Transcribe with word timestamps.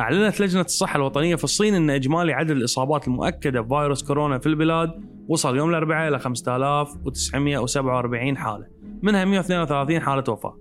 أعلنت 0.00 0.40
لجنة 0.40 0.62
الصحة 0.62 0.96
الوطنية 0.96 1.36
في 1.36 1.44
الصين 1.44 1.74
أن 1.74 1.90
إجمالي 1.90 2.32
عدد 2.32 2.50
الإصابات 2.50 3.08
المؤكدة 3.08 3.60
بفيروس 3.60 4.02
كورونا 4.02 4.38
في 4.38 4.46
البلاد 4.46 4.90
وصل 5.28 5.56
يوم 5.56 5.70
الأربعاء 5.70 6.08
إلى 6.08 6.18
5947 6.18 8.36
حالة 8.36 8.66
منها 9.02 9.24
132 9.24 10.00
حالة 10.00 10.24
وفاة. 10.28 10.56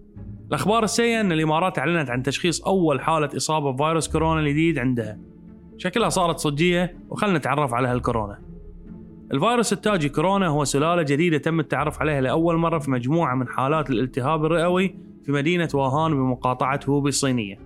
الأخبار 0.47 0.83
السيئة 0.83 1.21
أن 1.21 1.31
الإمارات 1.31 1.79
أعلنت 1.79 2.09
عن 2.09 2.23
تشخيص 2.23 2.61
أول 2.61 3.01
حالة 3.01 3.29
إصابة 3.37 3.71
بفيروس 3.71 4.07
كورونا 4.07 4.39
الجديد 4.39 4.79
عندها. 4.79 5.19
شكلها 5.77 6.09
صارت 6.09 6.39
صجية 6.39 6.97
وخلنا 7.09 7.37
نتعرف 7.37 7.73
على 7.73 7.87
هالكورونا 7.87 8.41
الفيروس 9.33 9.73
التاجي 9.73 10.09
كورونا 10.09 10.47
هو 10.47 10.63
سلالة 10.63 11.01
جديدة 11.01 11.37
تم 11.37 11.59
التعرف 11.59 12.01
عليها 12.01 12.21
لأول 12.21 12.57
مرة 12.57 12.79
في 12.79 12.91
مجموعة 12.91 13.35
من 13.35 13.47
حالات 13.47 13.89
الالتهاب 13.89 14.45
الرئوي 14.45 14.95
في 15.25 15.31
مدينة 15.31 15.69
واهان 15.73 16.11
بمقاطعة 16.11 16.79
هوبي 16.89 17.09
الصينية 17.09 17.59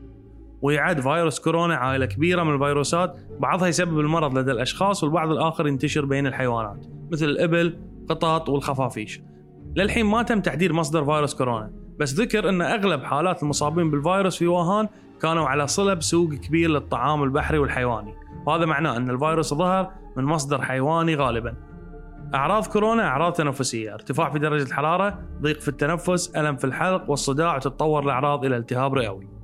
ويعد 0.61 1.01
فيروس 1.01 1.39
كورونا 1.39 1.75
عائلة 1.75 2.05
كبيرة 2.05 2.43
من 2.43 2.53
الفيروسات 2.53 3.17
بعضها 3.39 3.67
يسبب 3.67 3.99
المرض 3.99 4.37
لدى 4.37 4.51
الأشخاص 4.51 5.03
والبعض 5.03 5.31
الآخر 5.31 5.67
ينتشر 5.67 6.05
بين 6.05 6.27
الحيوانات 6.27 6.85
مثل 7.11 7.25
الإبل 7.25 7.79
قطط 8.09 8.49
والخفافيش. 8.49 9.21
للحين 9.75 10.05
ما 10.05 10.23
تم 10.23 10.41
تحديد 10.41 10.71
مصدر 10.71 11.05
فيروس 11.05 11.35
كورونا 11.35 11.71
بس 11.99 12.13
ذكر 12.13 12.49
أن 12.49 12.61
أغلب 12.61 13.03
حالات 13.03 13.43
المصابين 13.43 13.91
بالفيروس 13.91 14.37
في 14.37 14.47
واهان 14.47 14.87
كانوا 15.21 15.47
على 15.47 15.67
صلة 15.67 15.93
بسوق 15.93 16.33
كبير 16.33 16.69
للطعام 16.69 17.23
البحري 17.23 17.57
والحيواني. 17.57 18.13
وهذا 18.45 18.65
معناه 18.65 18.97
أن 18.97 19.09
الفيروس 19.09 19.53
ظهر 19.53 19.91
من 20.17 20.23
مصدر 20.23 20.61
حيواني 20.61 21.15
غالبا. 21.15 21.55
أعراض 22.35 22.65
كورونا 22.67 23.07
أعراض 23.07 23.33
تنفسية 23.33 23.93
ارتفاع 23.93 24.29
في 24.29 24.39
درجة 24.39 24.63
الحرارة 24.63 25.19
ضيق 25.41 25.59
في 25.59 25.67
التنفس 25.67 26.35
ألم 26.35 26.55
في 26.55 26.65
الحلق 26.65 27.09
والصداع 27.09 27.55
وتتطور 27.55 28.03
الأعراض 28.03 28.45
إلى 28.45 28.57
التهاب 28.57 28.93
رئوي. 28.93 29.38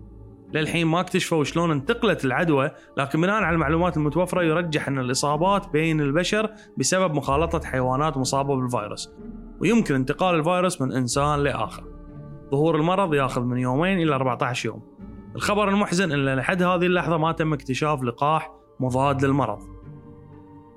للحين 0.55 0.87
ما 0.87 0.99
اكتشفوا 0.99 1.43
شلون 1.43 1.71
انتقلت 1.71 2.25
العدوى 2.25 2.71
لكن 2.97 3.21
بناء 3.21 3.43
على 3.43 3.53
المعلومات 3.55 3.97
المتوفرة 3.97 4.43
يرجح 4.43 4.87
أن 4.87 4.99
الإصابات 4.99 5.69
بين 5.69 6.01
البشر 6.01 6.49
بسبب 6.77 7.13
مخالطة 7.13 7.61
حيوانات 7.67 8.17
مصابة 8.17 8.55
بالفيروس 8.55 9.13
ويمكن 9.59 9.95
انتقال 9.95 10.35
الفيروس 10.35 10.81
من 10.81 10.91
إنسان 10.91 11.39
لآخر. 11.39 11.83
ظهور 12.51 12.75
المرض 12.75 13.13
ياخذ 13.13 13.41
من 13.41 13.57
يومين 13.57 13.99
إلى 13.99 14.15
14 14.15 14.65
يوم. 14.65 14.81
الخبر 15.35 15.69
المحزن 15.69 16.11
أن 16.11 16.35
لحد 16.35 16.63
هذه 16.63 16.85
اللحظة 16.85 17.17
ما 17.17 17.31
تم 17.31 17.53
اكتشاف 17.53 18.03
لقاح 18.03 18.51
مضاد 18.79 19.25
للمرض. 19.25 19.59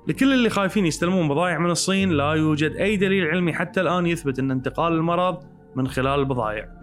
لكل 0.07 0.33
اللي 0.33 0.49
خايفين 0.49 0.85
يستلمون 0.85 1.27
بضائع 1.27 1.57
من 1.57 1.69
الصين 1.69 2.09
لا 2.09 2.33
يوجد 2.33 2.71
أي 2.71 2.97
دليل 2.97 3.27
علمي 3.27 3.53
حتى 3.53 3.81
الآن 3.81 4.05
يثبت 4.05 4.39
أن 4.39 4.51
انتقال 4.51 4.93
المرض 4.93 5.37
من 5.75 5.87
خلال 5.87 6.19
البضائع. 6.19 6.79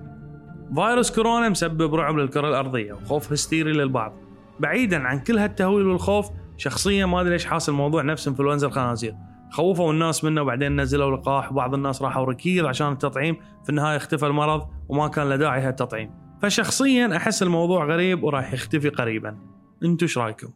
فيروس 0.75 1.11
كورونا 1.15 1.49
مسبب 1.49 1.95
رعب 1.95 2.17
للكرة 2.17 2.49
الأرضية 2.49 2.93
وخوف 2.93 3.33
هستيري 3.33 3.73
للبعض. 3.73 4.13
بعيدا 4.61 5.09
عن 5.09 5.19
كل 5.19 5.39
هالتهويل 5.39 5.87
والخوف 5.87 6.31
شخصيا 6.57 7.07
ما 7.07 7.21
أدري 7.21 7.33
ليش 7.33 7.47
حاصل 7.47 7.73
موضوع 7.73 8.03
نفس 8.03 8.29
إنفلونزا 8.29 8.67
الخنازير. 8.67 9.15
خوفوا 9.51 9.93
الناس 9.93 10.25
منه 10.25 10.43
وبعدين 10.43 10.81
نزلوا 10.81 11.17
لقاح 11.17 11.53
وبعض 11.53 11.75
الناس 11.75 12.03
راحوا 12.03 12.25
ركيض 12.25 12.67
عشان 12.67 12.93
التطعيم. 12.93 13.37
في 13.65 13.71
النهاية 13.71 13.97
اختفى 13.97 14.27
المرض 14.27 14.69
وما 14.89 15.09
كان 15.09 15.29
له 15.29 15.37
داعي 15.37 15.61
هالتطعيم. 15.61 16.11
فشخصيا 16.43 17.17
أحس 17.17 17.43
الموضوع 17.43 17.85
غريب 17.85 18.25
وراح 18.25 18.53
يختفي 18.53 18.89
قريبا. 18.89 19.39
انتو 19.85 20.05
إيش 20.05 20.19
رأيكم؟ 20.19 20.49